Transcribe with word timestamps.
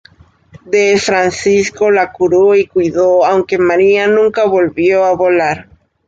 D. 0.65 0.97
Francisco 0.97 1.91
la 1.91 2.11
curó 2.11 2.55
y 2.55 2.65
cuidó, 2.65 3.23
aunque 3.23 3.59
María 3.59 4.07
nunca 4.07 4.47
volvió 4.47 5.05
a 5.05 5.13
volar. 5.15 5.67